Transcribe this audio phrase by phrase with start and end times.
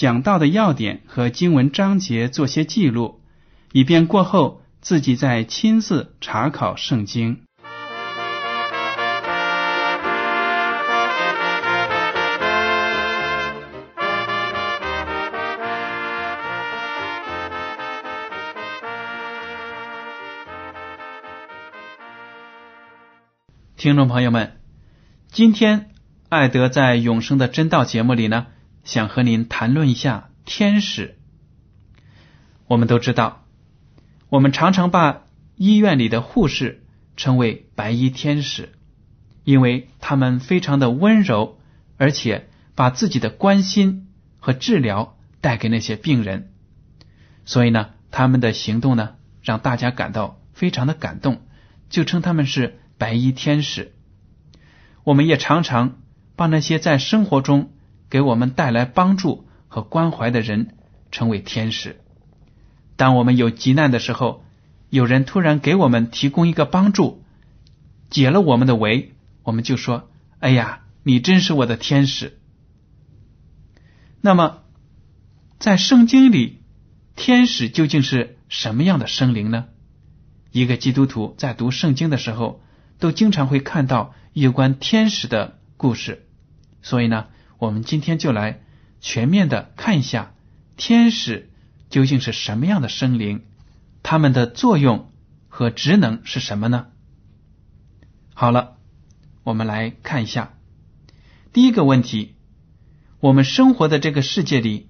[0.00, 3.20] 讲到的要点和经文章节做些记录，
[3.70, 7.42] 以便过后自己再亲自查考圣经。
[23.76, 24.58] 听众朋友们，
[25.28, 25.90] 今天
[26.30, 28.46] 艾德在永生的真道节目里呢，
[28.90, 31.16] 想和您谈论一下天使。
[32.66, 33.44] 我们都知道，
[34.28, 35.22] 我们常常把
[35.54, 36.82] 医院里的护士
[37.16, 38.72] 称为白衣天使，
[39.44, 41.60] 因为他们非常的温柔，
[41.98, 44.08] 而且把自己的关心
[44.40, 46.50] 和治疗带给那些病人，
[47.44, 51.42] 所以呢，他们的行动呢，让大家感到非常的感动，
[51.90, 52.80] 就称他们是。
[52.98, 53.94] 白衣天使，
[55.04, 56.00] 我们也常常
[56.36, 57.72] 把那些在生活中
[58.10, 60.76] 给我们带来帮助和关怀的人
[61.10, 62.00] 称为天使。
[62.96, 64.44] 当我们有急难的时候，
[64.90, 67.22] 有人突然给我们提供一个帮助，
[68.10, 72.38] 解了我们的围，我们就说：“哎呀，你真是我的天使。”
[74.20, 74.64] 那么，
[75.58, 76.58] 在圣经里，
[77.16, 79.68] 天使究竟是什么样的生灵呢？
[80.50, 82.60] 一个基督徒在读圣经的时候。
[83.00, 86.26] 都经常会看到有关天使的故事，
[86.82, 87.28] 所以呢，
[87.60, 88.62] 我们今天就来
[89.00, 90.34] 全面的看一下
[90.76, 91.50] 天使
[91.90, 93.44] 究竟是什么样的生灵，
[94.02, 95.12] 他们的作用
[95.48, 96.86] 和职能是什么呢？
[98.34, 98.78] 好了，
[99.44, 100.54] 我们来看一下
[101.52, 102.34] 第一个问题：
[103.20, 104.88] 我们生活的这个世界里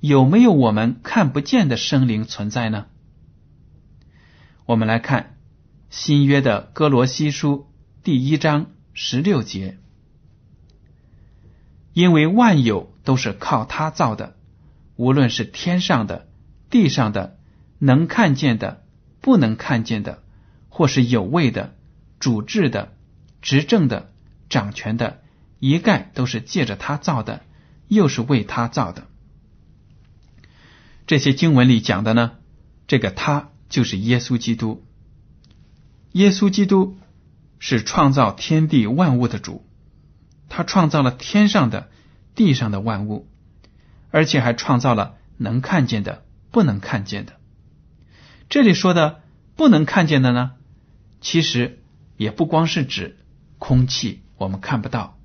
[0.00, 2.86] 有没有我们看不见的生灵存在呢？
[4.66, 5.36] 我们来看。
[5.90, 7.66] 新约的哥罗西书
[8.02, 9.78] 第一章十六节，
[11.98, 14.36] 因为万有都是靠他造的，
[14.94, 16.28] 无论是天上的、
[16.70, 17.36] 地上的，
[17.80, 18.84] 能看见的、
[19.20, 20.22] 不能看见的，
[20.68, 21.74] 或是有位的、
[22.20, 22.94] 主治的、
[23.42, 24.12] 执政的、
[24.48, 25.22] 掌权的，
[25.58, 27.42] 一概都是借着他造的，
[27.88, 29.08] 又是为他造的。
[31.08, 32.34] 这些经文里讲的呢，
[32.86, 34.84] 这个他就是耶稣基督。
[36.12, 36.96] 耶稣基督
[37.58, 39.67] 是创造天地万物的主，
[40.48, 41.88] 他创造了天上的、
[42.34, 43.28] 地上的万物，
[44.10, 47.34] 而且还创造了能看见的、不能看见的。
[48.48, 49.22] 这里说的
[49.56, 50.52] 不能看见的呢，
[51.20, 51.80] 其实
[52.16, 53.18] 也不光是指
[53.58, 55.18] 空气，我们看不到，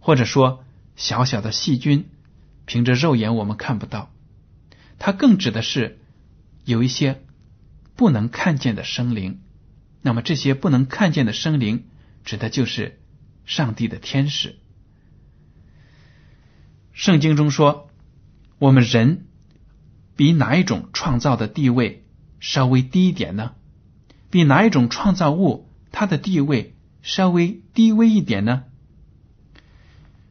[0.00, 0.64] 或者说
[0.96, 2.08] 小小的细菌，
[2.64, 4.10] 凭着肉眼我们看不到，
[4.98, 5.98] 它更指的是
[6.64, 7.22] 有一些
[7.94, 9.40] 不能看见的生灵。
[10.00, 11.84] 那么这些不能看见的生灵，
[12.24, 13.00] 指的就是
[13.46, 14.58] 上帝的天使。
[16.92, 17.88] 圣经中说，
[18.58, 19.26] 我们人
[20.14, 22.04] 比哪一种创造的地位
[22.40, 23.54] 稍微低一点呢？
[24.28, 28.64] 比哪一种创造物它的地位稍微低微一点呢？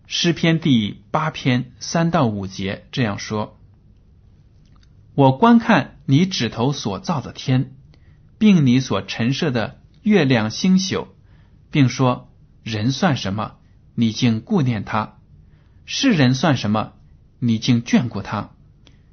[0.05, 3.57] 诗篇第八篇三到五节这样说
[5.15, 7.71] ：“我观看你指头所造的天。”
[8.37, 11.07] 并你所陈设的月亮星宿，
[11.71, 12.29] 并说
[12.65, 13.57] 人算什么？
[13.93, 15.19] 你竟顾念他；
[15.85, 16.93] 世人算什么？
[17.37, 18.49] 你竟眷顾他？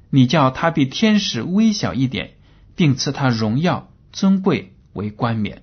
[0.09, 2.31] 你叫他比天使微小一点，
[2.75, 5.61] 并赐他荣耀尊贵为冠冕。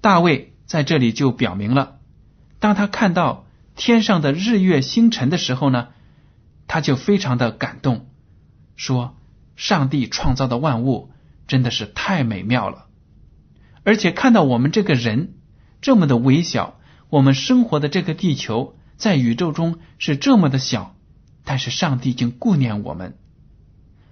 [0.00, 1.98] 大卫在这里就表明了，
[2.58, 3.44] 当他看到
[3.76, 5.88] 天上的日月星辰的时候呢，
[6.66, 8.08] 他就非常的感动，
[8.76, 9.14] 说：
[9.56, 11.12] 上帝创造的万物。
[11.46, 12.86] 真的是太美妙了，
[13.82, 15.34] 而且看到我们这个人
[15.80, 16.78] 这么的微小，
[17.08, 20.94] 我们生活的这个地球在宇宙中是这么的小，
[21.44, 23.16] 但是上帝竟顾念我们，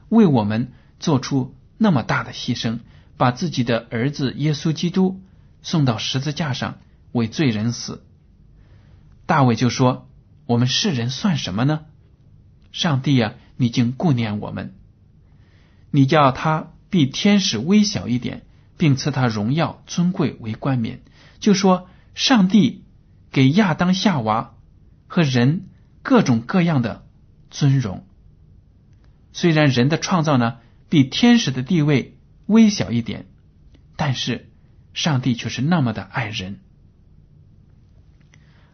[0.08, 2.78] 为我们做出那么大的牺牲，
[3.18, 5.20] 把自己的儿子耶稣基督
[5.60, 6.78] 送到十字架上
[7.12, 8.02] 为罪人死。
[9.26, 10.08] 大卫就说
[10.46, 11.80] ：“我们世人算什么呢？
[12.72, 14.74] 上帝呀，你竟顾念我们，
[15.90, 18.46] 你叫他比天使微小一点，
[18.78, 21.02] 并赐他荣耀尊贵为冠冕。”
[21.40, 22.84] 就说上帝
[23.30, 24.56] 给亚当夏娃
[25.06, 25.68] 和人
[26.02, 27.06] 各种各样的
[27.50, 28.06] 尊荣。
[29.32, 30.58] 虽然人的创造呢
[30.88, 33.26] 比天使的地位微小一点，
[33.96, 34.50] 但是
[34.94, 36.60] 上帝却是那么的爱人。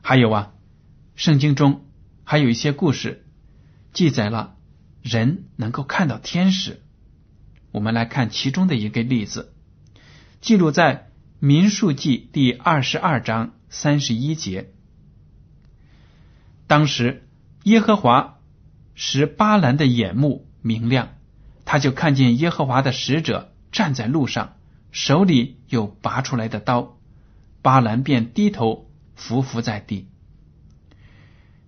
[0.01, 0.53] 还有啊，
[1.17, 1.85] 圣经中
[2.25, 3.27] 还有一些故事
[3.93, 4.57] 记载了
[5.03, 6.83] 人能够看到天使。
[7.73, 9.53] 我们来看其中的一个例子，
[10.41, 10.97] 记录在
[11.39, 14.73] 《民数记》第二十二章三十一节。
[16.67, 17.27] 当时
[17.65, 18.39] 耶和华
[18.95, 21.11] 使巴兰的眼目明亮，
[21.65, 24.57] 他就看见耶和华的使者站在路上，
[24.91, 26.99] 手里有拔出来的刀，
[27.63, 28.91] 巴兰便低头。
[29.17, 30.09] 伏伏在地。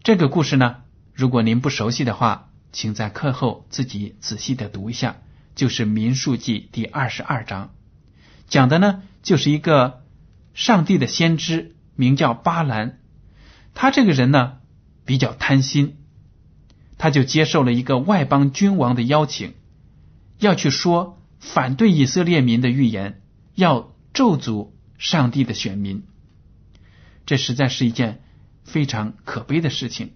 [0.03, 0.79] 这个故事呢，
[1.15, 5.19] 如果您不熟悉的话，请在课后自己仔细的读一下。
[5.55, 7.73] 就是《民数记》第二十二章，
[8.49, 10.05] 讲的呢，就是一个
[10.55, 13.01] 上帝的先知，名叫巴兰。
[13.75, 14.59] 他这个人呢，
[15.05, 15.97] 比较贪心，
[16.97, 19.55] 他就接受了一个外邦君王的邀请，
[20.39, 23.21] 要去说反对以色列民的预言，
[23.57, 26.05] 要咒诅上帝的选民。
[27.27, 28.23] 这实在是一件
[28.63, 30.13] 非常可悲的事情。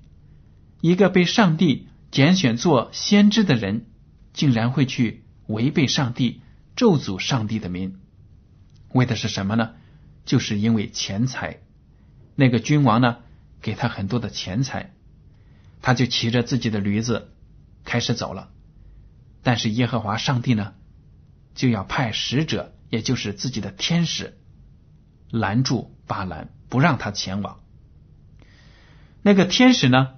[0.80, 3.86] 一个被上帝拣选做先知的人，
[4.32, 6.42] 竟然会去违背上帝、
[6.76, 7.96] 咒诅上帝的名，
[8.92, 9.74] 为的是什么呢？
[10.24, 11.60] 就是因为钱财。
[12.34, 13.18] 那个君王呢，
[13.60, 14.94] 给他很多的钱财，
[15.82, 17.32] 他就骑着自己的驴子
[17.84, 18.50] 开始走了。
[19.42, 20.74] 但是耶和华上帝呢，
[21.54, 24.38] 就要派使者，也就是自己的天使，
[25.30, 26.50] 拦住巴兰。
[26.70, 27.58] 不让他前往。
[29.22, 30.10] 那个天使呢？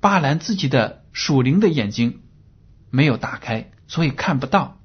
[0.00, 2.22] 巴兰自己的属灵的眼睛
[2.88, 4.80] 没有打开，所以看不到。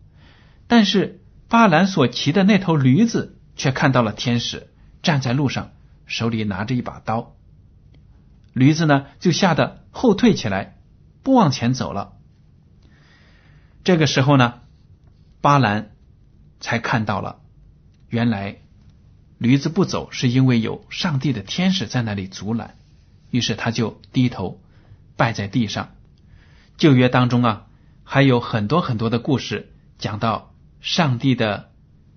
[0.68, 1.23] 但是
[1.54, 4.72] 巴兰所骑的那头驴子却看到了天使
[5.04, 5.70] 站在路上，
[6.08, 7.36] 手里拿着一把刀。
[8.54, 10.80] 驴子呢，就吓得后退起来，
[11.22, 12.14] 不往前走了。
[13.84, 14.62] 这个时候呢，
[15.42, 15.92] 巴兰
[16.60, 17.40] 才看到了，
[18.10, 18.58] 原来。
[19.38, 22.78] 驴子不走，是因为有上帝的天使在那里阻拦，
[23.30, 24.60] 于是他就低头
[25.18, 25.92] 拜在地上。
[26.78, 27.68] 旧约当中啊，
[28.04, 30.53] 还有很多很多的故事，讲到
[30.84, 31.72] 上帝的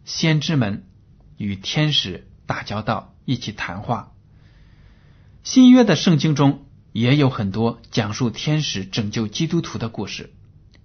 [0.05, 0.85] 先知们
[1.37, 4.13] 与天使打交道，一起谈话。
[5.45, 10.35] 新约的圣经中也有很多讲述天使拯救基督徒的故事，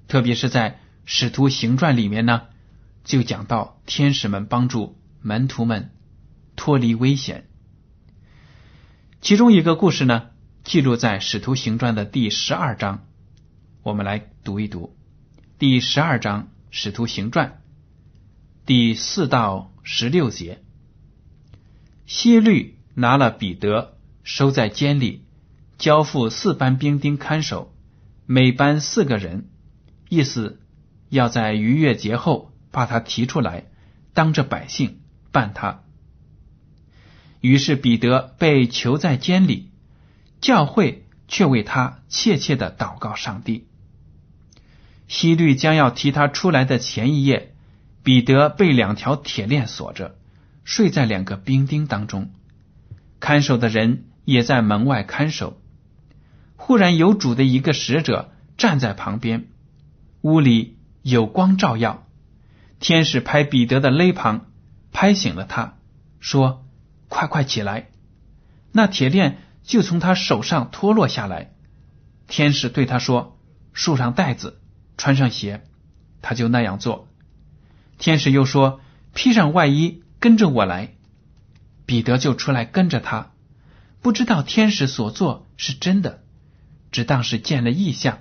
[0.07, 2.43] 特别是在使徒行传里面呢，
[3.03, 5.89] 就讲到天使们帮助门徒们。
[6.55, 7.47] 脱离危险。
[9.21, 10.29] 其中一个故事呢，
[10.63, 13.07] 记录在《使徒行传》的第十二章，
[13.81, 14.95] 我们来读一读。
[15.57, 17.47] 第十二章《使徒行传》
[18.73, 20.61] 第四到十六节，
[22.05, 25.25] 希律拿了彼得，收在监里，
[25.77, 27.75] 交付四班兵丁看守，
[28.25, 29.49] 每班四个人，
[30.07, 30.61] 意思
[31.09, 33.65] 要在逾越节后把他提出来，
[34.13, 35.01] 当着百姓
[35.33, 35.83] 办他。
[37.41, 39.69] 于是彼得被囚在监里，
[40.39, 43.67] 教会却为他切切的祷告上帝。
[45.09, 47.53] 希律将要提他出来的前一夜，
[48.03, 50.15] 彼得被两条铁链锁着，
[50.63, 52.31] 睡在两个兵丁当中，
[53.19, 55.61] 看守的人也在门外看守。
[56.55, 59.47] 忽然有主的一个使者站在旁边，
[60.21, 62.07] 屋里有光照耀，
[62.79, 64.47] 天使拍彼得的肋旁，
[64.91, 65.77] 拍醒了他，
[66.19, 66.65] 说。
[67.13, 67.89] 快快起来！
[68.71, 71.51] 那铁链就从他手上脱落下来。
[72.29, 73.37] 天使对他说
[73.73, 74.61] ：“束上带子，
[74.95, 75.65] 穿上鞋。”
[76.23, 77.09] 他就那样做。
[78.01, 78.81] 天使又说
[79.13, 80.95] ：“披上外衣，跟着我来。”
[81.85, 83.31] 彼得就出来跟着他。
[84.01, 86.23] 不知道天使所做是真的，
[86.91, 88.17] 只当是见了异象。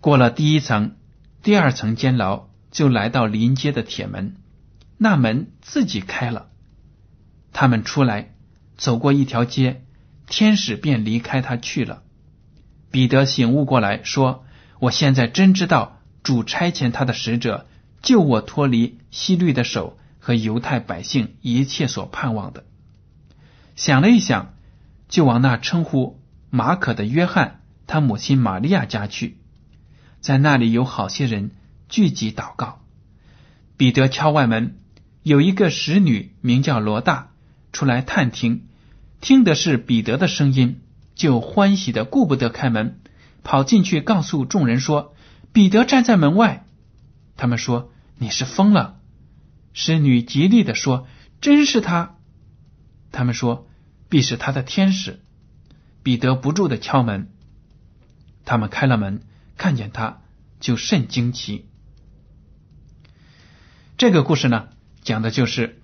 [0.00, 0.96] 过了第一层、
[1.44, 4.34] 第二层监牢，就来到临街的铁门，
[4.98, 6.48] 那门自己开了。
[7.52, 8.34] 他们出来，
[8.76, 9.84] 走过一条街，
[10.26, 12.02] 天使便离开他去了。
[12.90, 14.44] 彼得醒悟过来，说
[14.80, 17.66] ：“我现在真知道主差遣他的使者
[18.02, 22.64] 救我脱离希律的手和犹太百姓一切所盼望的。”
[23.76, 24.54] 想了一想，
[25.08, 29.38] 就往那称呼马可的约翰他母亲玛利亚家去，
[30.20, 31.52] 在那里有好些人
[31.88, 32.82] 聚集祷告。
[33.76, 34.76] 彼得敲外门，
[35.22, 37.30] 有一个使女名叫罗大
[37.72, 38.66] 出来探听，
[39.22, 40.80] 听的是彼得的声音，
[41.14, 43.00] 就欢喜的顾不得开门，
[43.42, 45.14] 跑进去告诉众人说
[45.52, 46.66] ：“彼得站在门外。”
[47.36, 49.00] 他们说：“你是疯了。”
[49.72, 51.06] 使女极力的说
[51.40, 52.16] ：“真是他。”
[53.12, 53.68] 他们说
[54.08, 55.20] ：“必是他的天使。”
[56.02, 57.28] 彼得不住的敲门，
[58.46, 59.20] 他们开了门，
[59.58, 60.22] 看见他，
[60.58, 61.68] 就甚惊奇。
[63.98, 64.68] 这个故事呢，
[65.02, 65.82] 讲的就是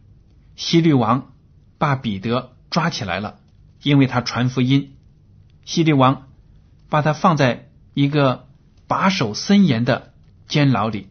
[0.56, 1.35] 希律王
[1.76, 3.40] 把彼得抓起来了，
[3.82, 4.96] 因为他传福音。
[5.66, 6.28] 希律王
[6.88, 8.45] 把他放在一个
[8.87, 10.14] 把守森严的
[10.47, 11.09] 监牢里，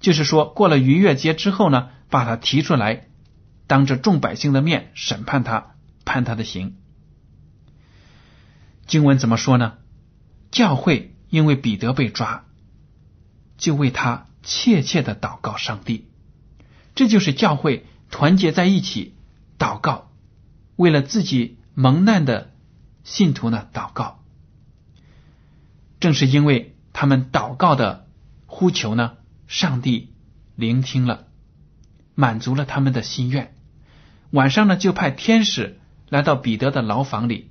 [0.00, 3.08] 就是说，过了逾越节之后呢，把他提出来，
[3.66, 5.74] 当着众百姓的面审判他，
[6.04, 6.76] 判他的刑。
[8.86, 9.74] 经文怎么说呢？
[10.50, 12.44] 教会因为彼得被抓，
[13.56, 16.08] 就为他切切的祷告上帝。
[16.94, 19.14] 这就是教会团结在一起
[19.58, 20.10] 祷告，
[20.76, 22.52] 为了自己蒙难的
[23.04, 24.19] 信徒呢祷告。
[26.00, 28.08] 正是因为他们祷告的
[28.46, 30.12] 呼求呢，上帝
[30.56, 31.28] 聆听了，
[32.14, 33.54] 满足了他们的心愿。
[34.30, 35.78] 晚上呢，就派天使
[36.08, 37.50] 来到彼得的牢房里。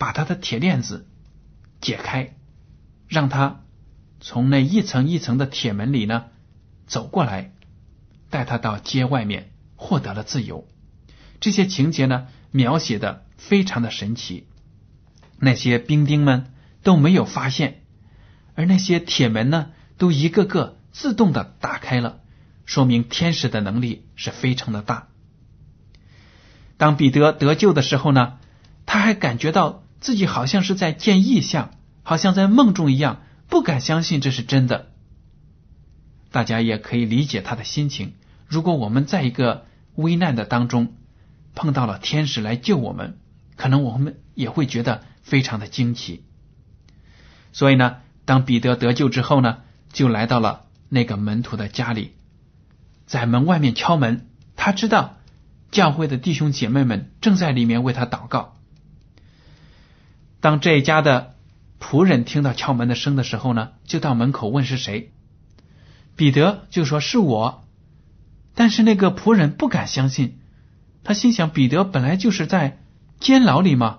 [0.00, 1.08] 把他的铁链子
[1.80, 2.36] 解开，
[3.08, 3.64] 让他
[4.20, 6.26] 从那一层一层的铁门里呢
[6.86, 7.52] 走过来，
[8.30, 10.68] 带他到街外面，获得了自由。
[11.40, 14.46] 这些情节呢描写的非常的神奇，
[15.36, 17.82] 那些兵丁们都没有发现，
[18.54, 22.20] 而那些铁门呢都一个个自动的打开了，
[22.64, 25.08] 说明天使的能力是非常的大。
[26.76, 28.38] 当彼得得救的时候呢，
[28.86, 29.82] 他还感觉到。
[30.00, 31.72] 自己好像是在见异象，
[32.04, 34.92] 好像在梦中一样，不敢相信这是真的。
[36.30, 38.12] 大家也可以理解他的心情。
[38.46, 39.66] 如果我们在一个
[39.96, 40.94] 危难的当中
[41.56, 43.18] 碰到了天使来救我们，
[43.56, 46.22] 可能我们也会觉得非常的惊奇。
[47.58, 49.62] 所以呢，当彼得得救之后呢，
[49.92, 52.12] 就来到了那个门徒的家里，
[53.04, 54.28] 在门外面敲门。
[54.54, 55.16] 他知道
[55.72, 58.54] 教会的弟兄姐妹们正在里面为他祷告。
[60.38, 61.34] 当这一家的
[61.80, 65.12] 仆人听到敲门的声的时候呢，就到门口问是谁。
[66.14, 67.64] 彼得就说是我，
[68.54, 70.38] 但是那个仆人不敢相信，
[71.02, 72.78] 他心想彼得本来就是在
[73.18, 73.98] 监牢里嘛，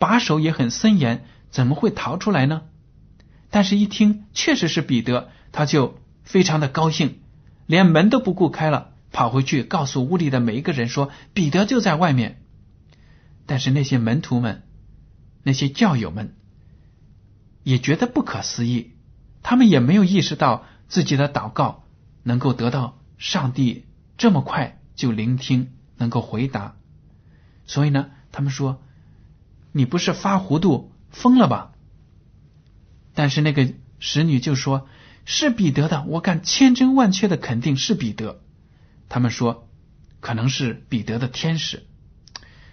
[0.00, 2.62] 把守也很森严，怎么会逃出来呢？
[3.50, 7.20] 但是，一听确实是彼得，他就非常的高兴，
[7.66, 12.42] 连门都不顾开了，跑回去告诉屋里的每一个人说彼得就在外面。
[13.46, 14.64] 但是那些门徒们。
[15.44, 16.36] 那些教友们
[17.64, 18.92] 也觉得不可思议，
[19.42, 21.82] 他们也没有意识到自己的祷告
[22.22, 26.76] 能够得到上帝这么快就聆听，能够回答。
[27.66, 28.80] 所以呢，他们说
[29.74, 31.72] ：“你不是发糊涂疯了吧？”
[33.14, 34.88] 但是那个使女就说
[35.24, 38.40] ：“是彼得的，我敢千真万确的肯定是彼得。”
[39.08, 39.68] 他们说
[40.20, 41.86] ：“可能是彼得的天使。”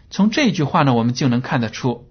[0.10, 2.10] 从这句话呢，我们就能看得出。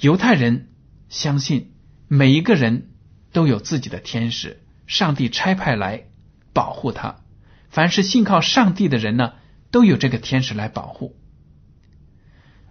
[0.00, 0.72] 犹太人
[1.08, 1.72] 相信
[2.08, 2.90] 每一个人
[3.32, 6.06] 都有自己的天使，上帝差派来
[6.52, 7.20] 保护他。
[7.68, 9.34] 凡是信靠上帝的人呢，
[9.70, 11.16] 都有这个天使来保护。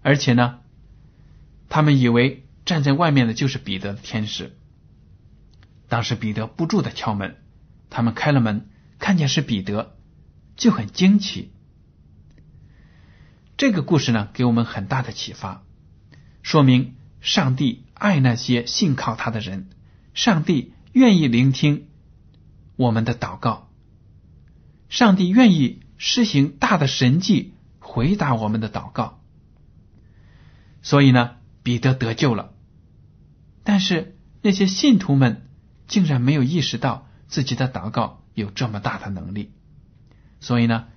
[0.02, 0.60] 而且呢，
[1.74, 4.56] 他们以为站在外面的就是彼得的天使。
[5.89, 7.38] 当时彼得不住的敲门，
[7.89, 9.98] 他们开了门，看见是彼得，
[10.56, 11.51] 就很惊奇。
[13.58, 15.63] 这个故事呢，给我们很大的启发，
[16.44, 16.94] 说明。
[17.22, 19.70] 上帝爱那些信靠他的人，
[20.13, 21.88] 上帝愿意聆听
[22.75, 23.72] 我们的祷告，
[24.89, 29.24] 上帝愿意施行大的神迹回答我们的祷告。
[30.84, 32.53] 所以呢，彼得得救了，
[33.63, 35.48] 但是那些信徒们
[35.88, 39.51] 竟然没有意识到自己的祷告有这么大的能力。
[40.39, 40.88] 所以呢，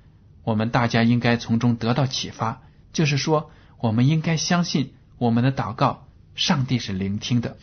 [0.43, 6.03] 我们大家应该从中得到启发，就是说，我们应该相信我们的祷告。
[6.35, 7.57] 上帝是聆听的，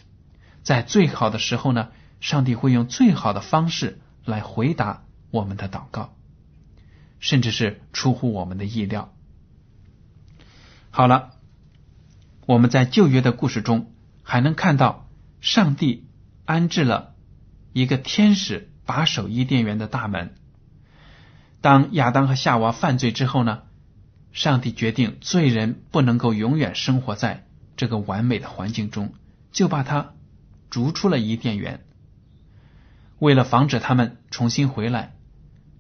[0.63, 1.89] 在最好的时候呢，
[2.22, 6.15] 上帝会用最好的方式来回答我们的祷告，
[7.19, 9.13] 甚至是出乎我们的意料。
[10.89, 11.33] 好了，
[12.46, 15.10] 我们在旧约的故事中还能看到，
[15.42, 16.08] 上帝
[16.46, 17.16] 安置了
[17.72, 20.36] 一个天使把守伊甸园的大门。
[21.62, 23.62] 当亚当和夏娃犯罪之后呢，
[24.32, 27.46] 上帝决定罪人不能够永远生活在。
[27.76, 29.14] 这个完美的环境中，
[29.52, 30.14] 就把他
[30.70, 31.84] 逐出了伊甸园。
[33.18, 35.16] 为了防止他们重新回来，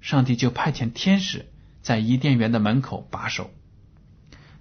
[0.01, 1.51] 上帝就派遣天使
[1.81, 3.51] 在伊甸园的门口把守。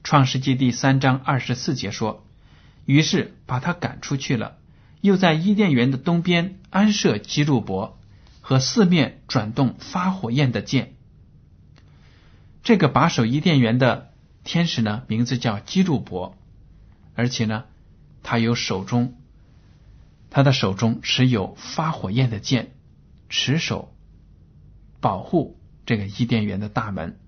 [0.03, 2.27] 创世纪第三章二十四节说
[2.87, 4.59] ：“于是把他赶出去了，
[5.01, 7.99] 又在伊甸园的东边安设基路伯
[8.41, 10.95] 和四面转动发火焰的剑。”
[12.65, 14.11] 这个把守伊甸园的
[14.43, 16.37] 天使呢，名字叫基路伯，
[17.15, 17.65] 而且呢，
[18.25, 19.17] 他有手中，
[20.31, 22.73] 他的手中持有发火焰的剑，
[23.29, 23.95] 持守
[25.01, 25.57] 保护
[25.87, 27.19] 这个伊甸园的大门。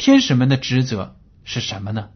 [0.00, 2.08] 天使们的职责是什么呢？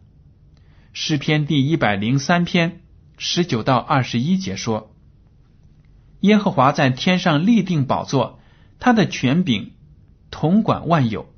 [0.91, 2.81] 诗篇第一百零三篇
[3.15, 4.95] 十九到二十一节说
[6.21, 8.39] ：“耶和华在天上立定宝座，
[8.79, 9.73] 他的权柄
[10.31, 11.31] 统管万有，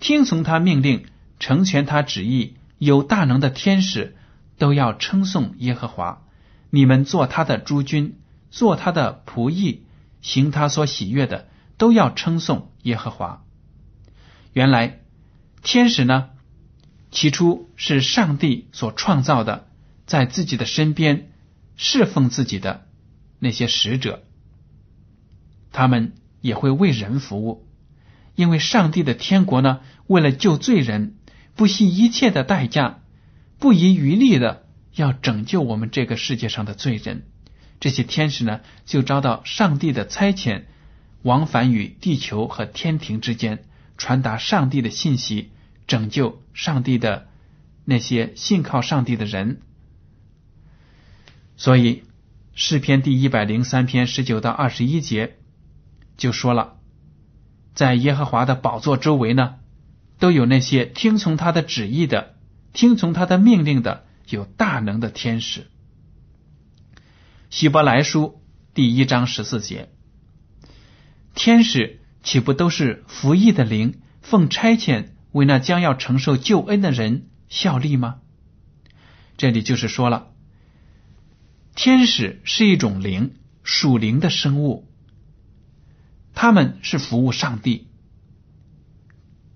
[0.00, 1.04] 听从他命令，
[1.38, 2.56] 成全他旨意。
[2.78, 4.16] 有大能的天使
[4.56, 6.22] 都要称颂耶和华。
[6.70, 8.18] 你们做他的诸君，
[8.50, 9.84] 做他的仆役，
[10.22, 13.44] 行他所喜悦的，都要称颂耶和华。”
[14.54, 15.01] 原来。
[15.62, 16.30] 天使呢，
[17.12, 19.68] 起初是上帝所创造的，
[20.06, 21.30] 在自己的身边
[21.76, 22.86] 侍奉自己的
[23.38, 24.24] 那些使者，
[25.70, 27.66] 他们也会为人服务，
[28.34, 31.16] 因为上帝的天国呢，为了救罪人，
[31.54, 32.98] 不惜一切的代价，
[33.60, 34.64] 不遗余力的
[34.94, 37.28] 要拯救我们这个世界上的罪人。
[37.78, 40.64] 这些天使呢，就遭到上帝的差遣，
[41.22, 43.64] 往返于地球和天庭之间。
[43.96, 45.50] 传达上帝的信息，
[45.86, 47.28] 拯救上帝的
[47.84, 49.60] 那些信靠上帝的人。
[51.56, 52.04] 所以
[52.54, 55.36] 诗篇第一百零三篇十九到二十一节
[56.16, 56.78] 就说了，
[57.74, 59.56] 在耶和华的宝座周围呢，
[60.18, 62.34] 都有那些听从他的旨意的、
[62.72, 65.68] 听从他的命令的有大能的天使。
[67.50, 68.42] 希伯来书
[68.74, 69.88] 第一章十四节，
[71.34, 72.00] 天使。
[72.22, 78.20] 岂不都是服役的灵，奉差遣为那将要承受救恩的人效力吗？
[79.36, 80.28] 这里就是说了，
[81.74, 84.88] 天使是一种灵，属灵的生物，
[86.34, 87.88] 他们是服务上帝，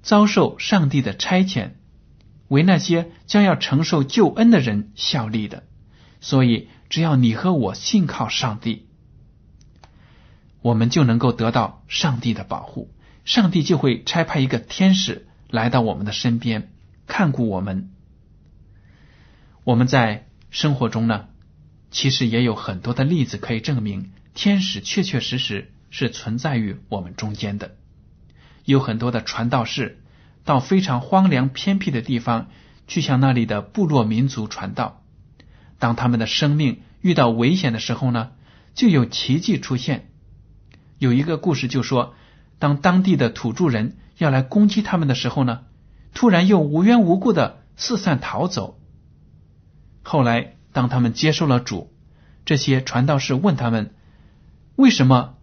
[0.03, 1.73] 遭受上帝的差遣，
[2.49, 5.65] 为那些将要承受救恩的人效力的。
[6.21, 8.86] 所以，只要你和我信靠上帝。
[10.67, 12.93] 我们就能够得到上帝的保护，
[13.25, 16.73] 上帝就会差派一个天使来到我们的身边
[17.07, 17.93] 看顾我们。
[19.63, 21.29] 我们在生活中呢，
[21.93, 27.77] 其实也有很多的例子可以证明天使确确实实是存在于我们中间的。
[28.65, 30.03] 有很多的传道士
[30.43, 32.49] 到非常荒凉偏僻的地方
[32.89, 35.05] 去向那里的部落民族传道，
[35.79, 38.33] 当他们的生命遇到危险的时候呢，
[38.75, 40.09] 就有奇迹出现。
[40.99, 42.15] 有一个故事就说，
[42.59, 45.65] 当当地的土著人要来攻击他们的时候呢，
[46.15, 48.81] 突然又无缘无故的四散逃走。
[50.03, 51.93] 后来，当他们接受了主，
[52.45, 53.95] 这些传道士问他们，
[54.77, 55.35] 为什么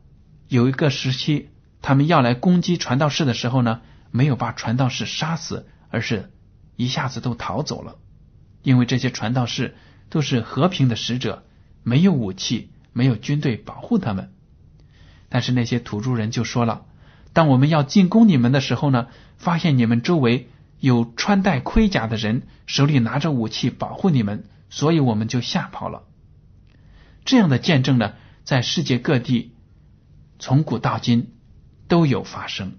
[0.47, 1.49] 有一个时期
[1.81, 6.31] 他们要来攻击传道士的时候呢，没有把传道士杀死，而是
[6.75, 7.97] 一下子都逃走了？
[8.63, 9.75] 因为这些传道士
[10.09, 11.43] 都是和平的使者，
[11.83, 14.31] 没有武器，没有军队保护他们。
[15.33, 16.85] 但是那些土著人就说了
[17.33, 19.07] ：“当我们要进攻你们的时候呢，
[19.39, 20.47] 发现你们周围
[20.79, 26.03] 有穿戴盔甲的人，手里拿着武器保护你们，所以我们就吓跑了。”
[27.25, 29.55] 这样的见证呢，在世界各地
[30.37, 31.33] 从古到今
[31.87, 32.73] 都有发生，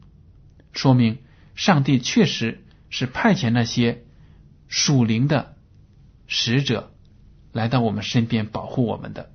[0.72, 1.18] 说明
[1.56, 4.04] 上帝确实是派遣那些
[4.68, 5.56] 属灵的
[6.28, 6.94] 使者
[7.50, 9.33] 来到我们身边保护我们的。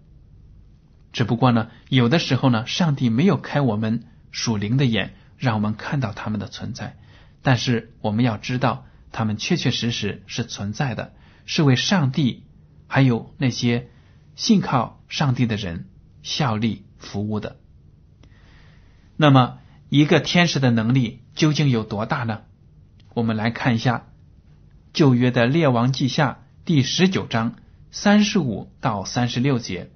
[1.12, 6.98] 只不过呢，有的时候呢，上帝没有开我们属灵的眼，让我们看到他们的存在。
[7.42, 11.14] 但是我们要知道，他们确确实实是存在的，
[11.46, 12.44] 是为上帝
[12.88, 13.90] 还有那些
[14.36, 15.88] 信靠上帝的人
[16.22, 17.58] 效力服务的。
[19.18, 22.42] 那么，一个天使的能力究竟有多大呢？
[23.16, 24.08] 我们来看一下
[24.94, 27.56] 旧约的列王记下第十九章
[27.90, 29.90] 三十五到三十六节。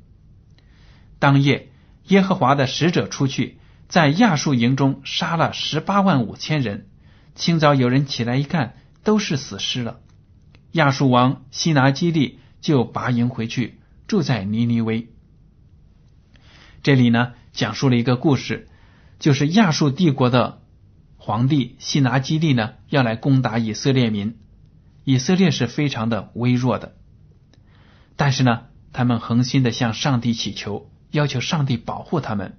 [1.24, 1.70] 当夜，
[2.08, 3.58] 耶和华的使者出去，
[3.88, 6.90] 在亚述营中杀了十八万五千人。
[7.34, 10.02] 清早有人起来一看，都是死尸了。
[10.74, 15.14] 亚述王西拿基利就拔营回去，住在尼尼微。
[16.82, 18.68] 这里呢，讲述了一个故事，
[19.18, 20.60] 就是亚述帝国的
[21.16, 24.38] 皇帝西拿基利呢，要来攻打以色列民。
[25.06, 26.98] 以色列是非常的微弱的。
[28.18, 32.58] 但是呢，他们恒心的向上帝祈求，要求上帝保护他们。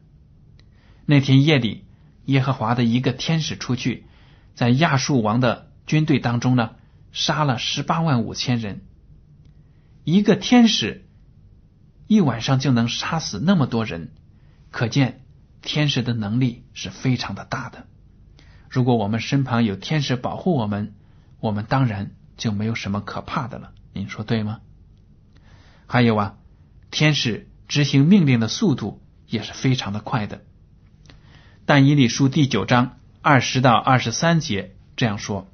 [1.07, 1.85] 那天夜里，
[2.25, 4.07] 耶和华的一个天使出去，
[4.55, 6.77] 在亚述王的军队当中呢，
[7.13, 8.83] 杀了十八万五千人。
[10.05, 11.09] 一个天使
[12.07, 14.13] 一晚上就能杀死那么多人，
[14.71, 15.25] 可见
[15.61, 17.87] 天使的能力是非常的大的。
[18.71, 20.95] 如果我们身旁有天使保护我们，
[21.41, 23.73] 我们当然就没有什么可怕的了。
[23.93, 24.61] 您说对吗？
[25.87, 26.37] 还有啊，
[26.91, 30.43] 天使执行命令的速度也是非常的快的。
[31.67, 35.49] 但以理书第九章二十到二十三节这样说：“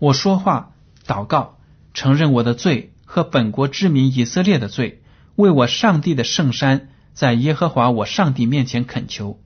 [0.00, 0.72] 我说话、
[1.06, 1.56] 祷告、
[1.94, 5.04] 承认我的罪和本国之民以色列的罪，
[5.36, 9.40] 为我上帝的圣山，在耶和华我上帝面前恳求。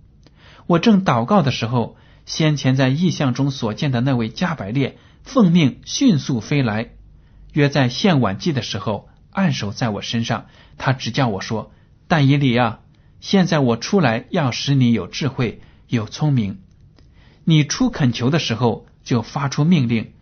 [0.67, 6.93] 我正祷告的时候，先前在异象中所见的那位加百列奉命迅速飞来，
[7.53, 10.47] 约在献晚祭的时候。”按手在我身上，
[10.79, 11.71] 他只叫我说
[12.09, 12.81] ：“但以理啊，
[13.21, 16.63] 现在我出来要使你有智慧、有聪明。
[17.45, 20.15] 你出恳求的时候，就发出命令，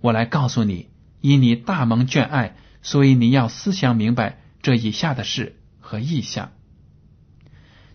[0.00, 0.88] 我来告诉你。
[1.20, 6.52] 因你大蒙眷爱，所以你要思想明白这以下的事和意象。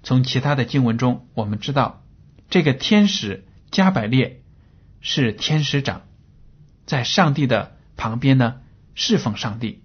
[0.04, 2.04] 从其他的经文中，我们知道
[2.52, 4.44] 这个天使加百列
[5.02, 6.04] 是天使长，
[6.86, 8.62] 在上帝的旁边呢，
[8.94, 9.82] 侍奉上帝。”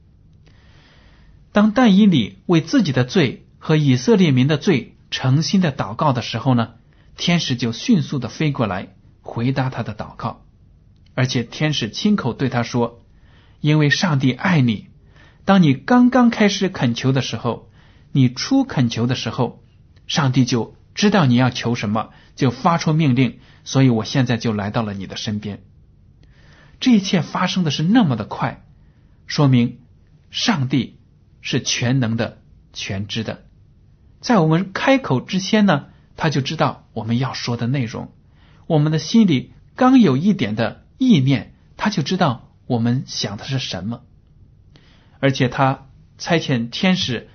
[1.52, 6.70] 当但以理为自己的罪和以色列民的罪诚心的祷告的时候呢，
[7.18, 10.44] 天使就迅速的飞过来回答他的祷告，
[11.14, 13.04] 而且天使亲口对他说
[13.60, 14.88] ：“因为上帝爱你，
[15.44, 17.70] 当你刚刚开始恳求的时候，
[18.12, 19.62] 你初恳求的时候，
[20.06, 25.62] 上帝就知道你要求什么，就发出命令，所以我现在就来到了你的身边。
[26.80, 28.64] 这一切发生的是那么的快，
[29.26, 29.80] 说明
[30.30, 30.96] 上帝。”
[31.42, 32.40] 是全能的、
[32.72, 33.44] 全知的，
[34.20, 38.12] 在我们开口之前呢，他就知道我们要说的内容。
[38.66, 44.02] 我们的心里刚有一点的意念，他就知道我们想的是什么。
[45.18, 47.28] 而且他差遣天使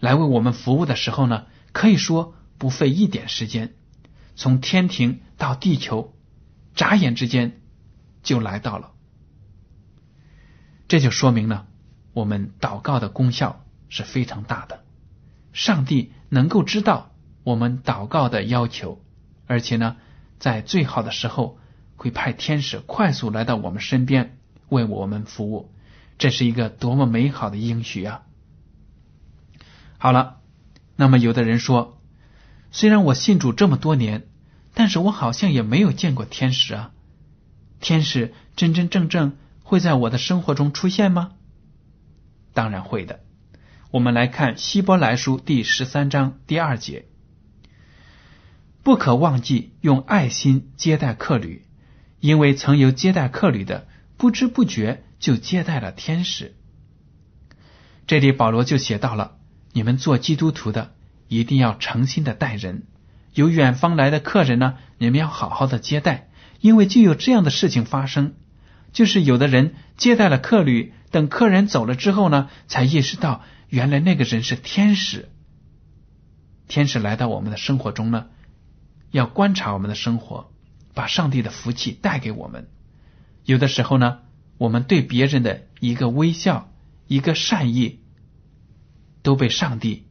[0.00, 3.74] 来为我们服务的时候呢，可以说不费一点时间，
[4.34, 6.14] 从天庭到地球，
[6.74, 7.60] 眨眼之间
[8.24, 8.90] 就来到了。
[10.88, 11.68] 这就说明了。
[12.12, 14.84] 我们祷告的功效是非常大的，
[15.52, 17.12] 上帝能够知道
[17.44, 19.02] 我们祷告的要求，
[19.46, 19.96] 而且呢，
[20.38, 21.58] 在最好的时候
[21.96, 25.72] 会派天使快速来到我们身边为我们服务，
[26.18, 28.22] 这是一个多么美好的应许啊！
[29.98, 30.40] 好了，
[30.96, 31.98] 那么有的人说，
[32.70, 34.26] 虽然我信主这么多年，
[34.74, 36.90] 但是我好像也没有见过天使啊，
[37.80, 41.32] 天使真真正正会在我的生活中出现吗？
[42.54, 43.20] 当然会的。
[43.90, 47.04] 我们来看希伯来书第十三章第二节：
[48.82, 51.66] 不可忘记用爱心接待客旅，
[52.20, 53.86] 因为曾有接待客旅的，
[54.16, 56.54] 不知不觉就接待了天使。
[58.06, 59.36] 这里保罗就写到了：
[59.72, 60.92] 你们做基督徒的
[61.28, 62.84] 一定要诚心的待人，
[63.34, 66.28] 有远方来的客人呢，你们要好好的接待，
[66.60, 68.34] 因为就有这样的事情发生，
[68.92, 70.94] 就是有的人接待了客旅。
[71.12, 75.28] 等客人走了之后呢，才意识到原来那个人是天使。
[76.66, 78.28] 天使来到我们的生活中呢，
[79.10, 80.50] 要观察我们的生活，
[80.94, 82.68] 把上帝的福气带给我们。
[83.44, 84.20] 有的时候呢，
[84.56, 86.72] 我们对别人的一个微笑、
[87.06, 88.00] 一个善意，
[89.22, 90.06] 都被上帝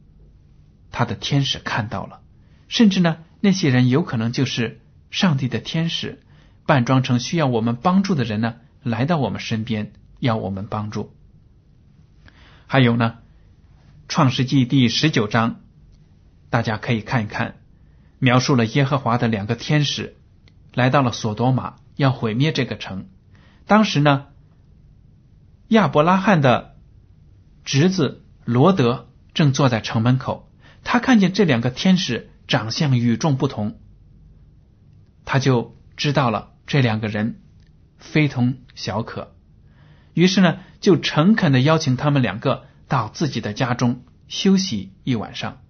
[0.92, 2.20] 他的天使看到了。
[2.68, 6.22] 甚至呢，那些人有可能就是上帝的天使，
[6.64, 9.92] 扮装成需要我们帮助的人呢，来到我们身边。
[10.22, 11.12] 要我们帮助，
[12.68, 13.18] 还有呢，
[14.06, 15.62] 《创世纪》第十九章，
[16.48, 17.56] 大家可以看一看，
[18.20, 20.16] 描述了耶和华的两个天使
[20.74, 23.08] 来到了索多玛，要毁灭这个城。
[23.66, 24.26] 当时呢，
[25.66, 26.76] 亚伯拉罕的
[27.64, 30.48] 侄子罗德正坐在城门口，
[30.84, 33.80] 他看见这两个天使长相与众不同，
[35.24, 37.42] 他就知道了这两个人
[37.98, 39.34] 非同小可。
[40.14, 45.62] 于是呢，就诚恳的邀请他们两个到自己的家中休息一晚上。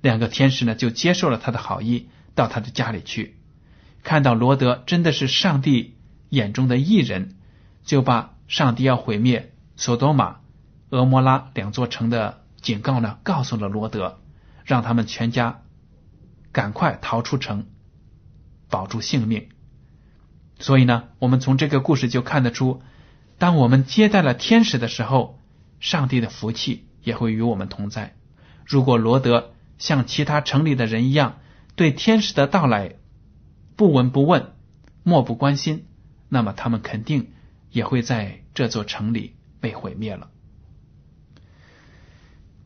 [0.00, 3.38] 两个天使呢，就接受了他的好意，到他的家里去。
[4.02, 5.96] 看到罗德真的是上帝
[6.28, 7.36] 眼中的异人，
[7.84, 10.40] 就把上帝要毁灭索多玛、
[10.90, 14.20] 俄摩拉两座城的警告呢，告诉了罗德，
[14.64, 15.62] 让他们全家
[16.50, 17.66] 赶快逃出城，
[18.68, 19.48] 保住性命。
[20.58, 22.82] 所以呢，我们从这个故事就看得出。
[23.38, 25.40] 当我们接待了天使的时候，
[25.80, 28.14] 上帝的福气也会与我们同在。
[28.64, 31.38] 如果罗德像其他城里的人一样，
[31.76, 32.94] 对天使的到来
[33.76, 34.52] 不闻不问、
[35.02, 35.86] 漠不关心，
[36.28, 37.32] 那么他们肯定
[37.70, 40.30] 也会在这座城里被毁灭了。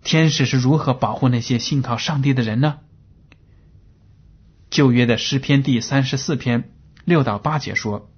[0.04, 2.78] 天使是如何保护那些信靠上帝的人呢？
[4.70, 6.70] 旧约的诗篇第三十四篇
[7.04, 8.10] 六到八节说：“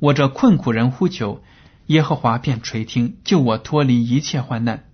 [0.00, 1.42] 我这困苦人呼求，
[1.88, 4.84] 耶和华便垂听，救我脱离一切患难。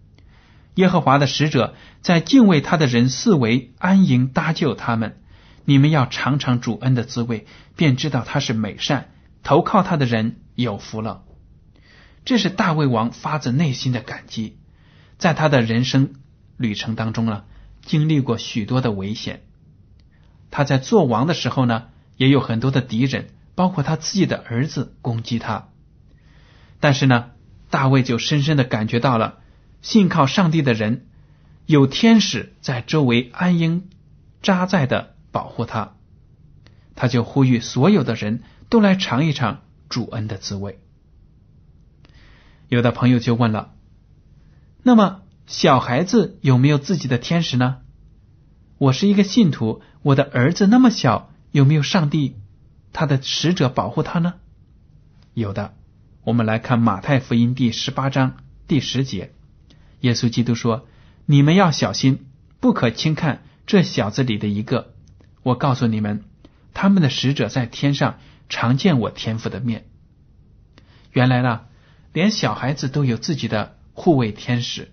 [0.76, 5.20] 耶和华的使者在敬畏他的人四围安营搭救他们。
[5.64, 9.10] 你们要尝尝主恩的滋味，便知道他是美善。
[9.42, 11.22] 投靠他的人有福了。”
[12.24, 14.58] 这是大卫王发自内心的感激。
[15.18, 16.14] 在他的人生
[16.56, 17.44] 旅程当中呢，
[17.82, 19.42] 经历过许多的危险。
[20.50, 25.68] 他在做王的时候呢，也有很多的敌人，包括他自己的儿子攻击他。
[26.80, 27.30] 但是呢，
[27.70, 29.38] 大卫就深深的感觉到了，
[29.82, 31.06] 信靠上帝的人
[31.66, 33.88] 有天使在周围安营
[34.42, 35.94] 扎寨的保护他。
[36.94, 40.78] 他就呼吁所有的人都来尝一尝主恩的滋味。
[42.68, 43.72] 有的朋友就问了。
[44.82, 47.78] 那么，小孩子有没有自己的天使呢？
[48.78, 52.36] 我是一个信徒，我的儿子那么小，有没有上帝
[52.92, 54.34] 他的使者保护他呢？
[55.32, 55.74] 有的。
[56.24, 59.32] 我们来看马太福音第十八章第十节，
[60.00, 60.88] 耶稣基督说
[61.26, 62.24] ：“你们要小心，
[62.60, 64.94] 不可轻看这小子里的一个。
[65.42, 66.24] 我告诉你们，
[66.72, 69.86] 他们的使者在天上常见我天父的面。”
[71.12, 71.66] 原来呢，
[72.12, 73.76] 连小孩子都有自己的。
[73.96, 74.90] 护卫天使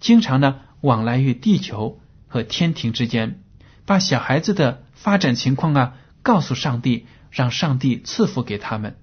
[0.00, 3.42] 经常呢往来于地球和天庭之间，
[3.84, 8.96] 把小孩子的发展情况啊告诉上帝，让上帝赐福给他们。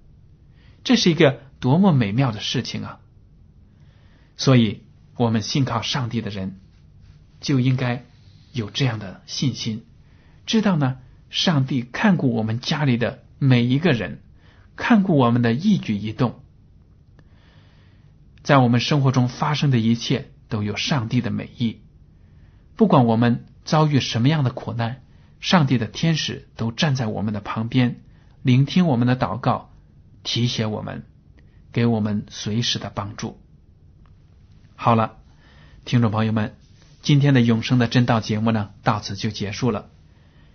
[0.83, 2.99] 这是一个多么美妙的事情啊！
[4.35, 4.83] 所以，
[5.15, 6.59] 我们信靠上帝的人
[7.39, 8.05] 就应该
[8.51, 9.85] 有这样的信心，
[10.45, 10.97] 知道呢，
[11.29, 14.21] 上帝看顾我们家里的每一个人，
[14.75, 16.41] 看顾我们的一举一动。
[18.41, 21.79] 在我们生活中发生的一切都有上帝的美意，
[22.75, 25.01] 不管我们遭遇什么样的苦难，
[25.39, 28.01] 上帝的天使都站在我们的旁边，
[28.41, 29.72] 聆听我们的祷告，
[30.23, 31.03] 提携我们，
[31.71, 33.39] 给我们随时的帮助。
[34.75, 35.17] 好了，
[35.85, 36.55] 听众朋友们，
[37.01, 39.89] 今天的永生的真道节目呢，到此就结束了。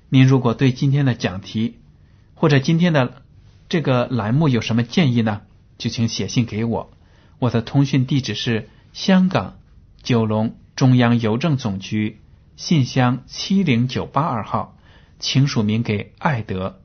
[0.09, 1.78] 您如果对今天的讲题
[2.35, 3.22] 或者今天的
[3.68, 5.42] 这个栏目有什么建议呢，
[5.76, 6.90] 就请写信给我。
[7.38, 9.59] 我的通讯地址是香港
[10.02, 12.20] 九龙中央邮政总局
[12.57, 14.76] 信箱七零九八二号，
[15.18, 16.81] 请署名给爱德。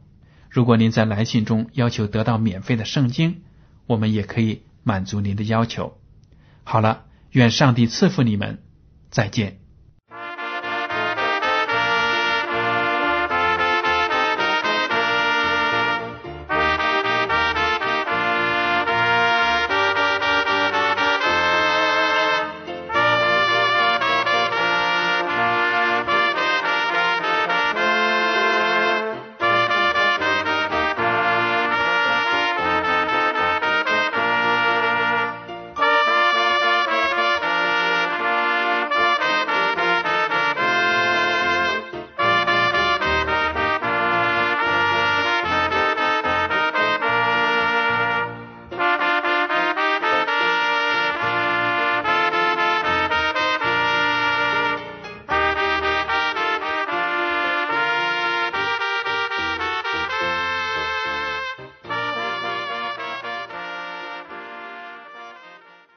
[0.54, 3.42] 如果您在来信中要求得到免费的圣经，
[3.88, 5.98] 我们也可以满足您的要求。
[6.63, 8.62] 好了，愿上帝赐福你们，
[9.10, 9.62] 再见。